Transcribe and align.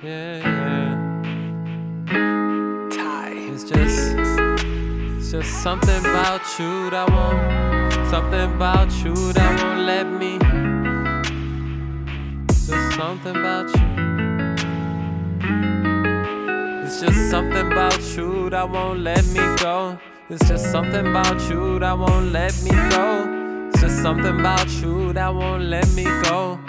Yeah, 0.00 0.38
yeah. 0.38 0.94
Ty. 2.88 3.32
It's 3.34 3.64
just, 3.64 4.14
it's 4.16 5.32
just 5.32 5.60
something 5.60 5.98
about 5.98 6.40
you 6.56 6.88
that 6.90 7.10
won't, 7.10 8.08
something 8.08 8.54
about 8.54 8.92
you 9.04 9.32
that 9.32 9.60
won't 9.60 9.80
let 9.80 10.06
me. 10.06 10.38
Just 12.46 12.96
something 12.96 13.34
about 13.34 13.66
you. 13.74 13.86
It's 16.84 17.00
just 17.00 17.30
something 17.30 17.72
about 17.72 18.00
you 18.16 18.50
that 18.50 18.70
won't 18.70 19.00
let 19.00 19.26
me 19.26 19.40
go. 19.56 19.98
It's 20.30 20.46
just 20.48 20.70
something 20.70 21.08
about 21.08 21.40
you 21.50 21.80
that 21.80 21.98
won't 21.98 22.30
let 22.30 22.54
me 22.62 22.70
go. 22.70 23.68
It's 23.70 23.80
just 23.80 24.00
something 24.00 24.38
about 24.38 24.70
you 24.80 25.12
that 25.14 25.34
won't 25.34 25.64
let 25.64 25.88
me 25.94 26.04
go. 26.04 26.60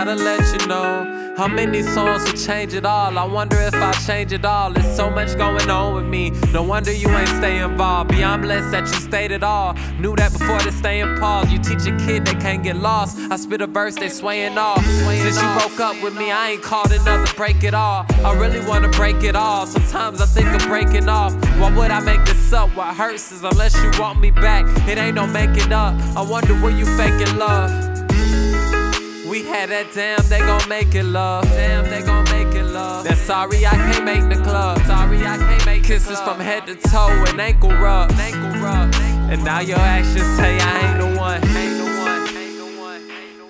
Gotta 0.00 0.14
let 0.14 0.40
you 0.58 0.66
know 0.66 1.34
how 1.36 1.46
many 1.46 1.82
songs 1.82 2.24
will 2.24 2.38
change 2.38 2.72
it 2.72 2.86
all. 2.86 3.18
I 3.18 3.24
wonder 3.26 3.60
if 3.60 3.74
I 3.74 3.92
change 3.92 4.32
it 4.32 4.46
all. 4.46 4.72
There's 4.72 4.96
so 4.96 5.10
much 5.10 5.36
going 5.36 5.68
on 5.68 5.94
with 5.94 6.06
me. 6.06 6.30
No 6.54 6.62
wonder 6.62 6.90
you 6.90 7.06
ain't 7.10 7.28
stay 7.28 7.58
involved. 7.58 8.08
Be 8.10 8.24
I'm 8.24 8.40
blessed 8.40 8.70
that 8.70 8.86
you 8.86 8.94
stayed 8.94 9.30
at 9.30 9.42
all. 9.42 9.74
Knew 9.98 10.16
that 10.16 10.32
before 10.32 10.58
the 10.60 10.72
stay 10.72 11.00
in 11.00 11.18
pause. 11.18 11.52
You 11.52 11.58
teach 11.58 11.84
a 11.86 11.94
kid 11.98 12.24
they 12.24 12.34
can't 12.36 12.62
get 12.62 12.76
lost. 12.76 13.18
I 13.30 13.36
spit 13.36 13.60
a 13.60 13.66
verse, 13.66 13.94
they 13.94 14.08
swaying 14.08 14.56
off. 14.56 14.82
Since 14.82 15.36
you 15.36 15.48
broke 15.58 15.78
up 15.80 16.02
with 16.02 16.16
me, 16.16 16.32
I 16.32 16.52
ain't 16.52 16.62
called 16.62 16.92
another 16.92 17.30
break 17.36 17.62
it 17.62 17.74
all. 17.74 18.06
I 18.24 18.32
really 18.32 18.66
wanna 18.66 18.88
break 18.88 19.22
it 19.22 19.36
all. 19.36 19.66
Sometimes 19.66 20.22
I 20.22 20.24
think 20.24 20.48
of 20.48 20.66
breaking 20.66 21.10
off. 21.10 21.34
Why 21.58 21.76
would 21.76 21.90
I 21.90 22.00
make 22.00 22.24
this 22.24 22.54
up? 22.54 22.74
What 22.74 22.96
hurts 22.96 23.32
is 23.32 23.44
unless 23.44 23.76
you 23.76 23.90
want 24.00 24.18
me 24.18 24.30
back, 24.30 24.64
it 24.88 24.96
ain't 24.96 25.16
no 25.16 25.26
making 25.26 25.74
up. 25.74 25.92
I 26.16 26.22
wonder 26.22 26.54
where 26.54 26.74
you 26.74 26.86
faking 26.96 27.36
love. 27.36 27.99
Had 29.60 29.68
that 29.68 29.92
damn, 29.92 30.26
they 30.30 30.38
gon' 30.38 30.66
make 30.70 30.94
it 30.94 31.04
love. 31.04 31.44
Damn, 31.44 31.84
they 31.84 32.00
gon' 32.00 32.24
make 32.32 32.54
it 32.54 32.64
love. 32.64 33.04
Then 33.04 33.14
sorry, 33.14 33.66
I 33.66 33.72
can't 33.72 34.06
make 34.06 34.26
the 34.34 34.42
club. 34.42 34.78
Sorry, 34.86 35.18
I 35.18 35.36
can't 35.36 35.66
make 35.66 35.84
kisses 35.84 36.18
from 36.20 36.40
head 36.40 36.64
to 36.64 36.76
toe 36.76 37.10
and 37.28 37.38
ankle 37.38 37.68
rub. 37.68 38.10
Ankle 38.12 38.58
rub. 38.62 38.94
And 39.30 39.44
now 39.44 39.60
your 39.60 39.78
actions 39.78 40.24
say 40.38 40.58
I 40.58 40.78
ain't 40.88 40.98
the 40.98 41.20
one. 41.20 41.44
Ain't 41.44 41.76
the 41.76 41.84
one. 41.84 42.22
Ain't 42.38 42.56
the 42.56 42.64
one. 42.80 43.02
Ain't 43.10 43.36
the 43.36 43.44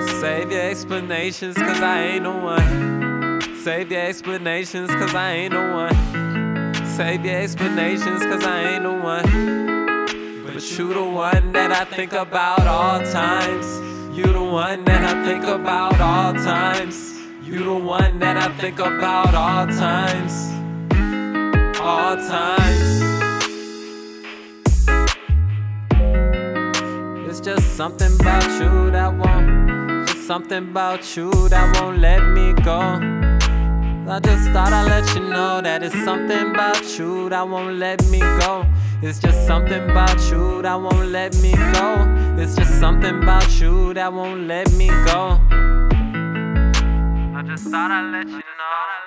one. 0.00 0.20
Save 0.20 0.52
your 0.52 0.62
explanations, 0.62 1.58
cause 1.58 1.82
I 1.82 2.00
ain't 2.00 2.24
the 2.24 2.32
one. 2.32 3.42
Save 3.62 3.92
your 3.92 4.00
explanations, 4.00 4.88
cause 4.88 5.14
I 5.14 5.32
ain't 5.32 5.52
the 5.52 5.60
one. 5.60 6.74
Save 6.96 7.26
your 7.26 7.36
explanations, 7.36 8.22
cause 8.22 8.42
I 8.42 8.70
ain't 8.70 8.84
the 8.84 8.90
one. 8.90 10.46
But 10.46 10.78
you 10.78 10.94
the 10.94 11.04
one 11.04 11.52
that 11.52 11.72
I 11.72 11.84
think 11.84 12.14
about 12.14 12.66
all 12.66 13.00
times. 13.00 13.97
You 14.18 14.32
the 14.32 14.42
one 14.42 14.84
that 14.86 15.04
I 15.04 15.24
think 15.24 15.44
about 15.44 16.00
all 16.00 16.34
times. 16.34 17.20
You 17.44 17.62
the 17.62 17.72
one 17.72 18.18
that 18.18 18.36
I 18.36 18.48
think 18.54 18.80
about 18.80 19.32
all 19.32 19.64
times. 19.68 20.34
All 21.78 22.16
times. 22.16 23.00
It's 27.28 27.38
just 27.38 27.76
something 27.76 28.12
about 28.18 28.42
you 28.60 28.90
that 28.90 29.14
won't. 29.14 30.08
Just 30.08 30.26
something 30.26 30.64
about 30.72 31.16
you 31.16 31.30
that 31.50 31.80
won't 31.80 31.98
let 31.98 32.20
me 32.24 32.54
go. 32.54 32.80
I 34.10 34.18
just 34.18 34.50
thought 34.50 34.72
I'd 34.72 34.88
let 34.88 35.14
you 35.14 35.28
know 35.28 35.60
that 35.60 35.84
it's 35.84 35.94
something 36.02 36.50
about 36.50 36.98
you 36.98 37.28
that 37.28 37.48
won't 37.48 37.76
let 37.76 38.04
me 38.08 38.18
go. 38.18 38.66
It's 39.00 39.20
just 39.20 39.46
something 39.46 39.88
about 39.88 40.18
you 40.28 40.60
that 40.62 40.74
won't 40.74 41.06
let 41.10 41.36
me 41.36 41.52
go. 41.52 42.17
It's 42.40 42.54
just 42.54 42.78
something 42.78 43.22
about 43.22 43.60
you 43.60 43.92
that 43.94 44.12
won't 44.12 44.46
let 44.46 44.72
me 44.72 44.86
go. 44.86 45.40
I 47.34 47.42
just 47.44 47.64
thought 47.64 47.90
I'd 47.90 48.12
let 48.12 48.28
you 48.28 48.36
know. 48.36 48.98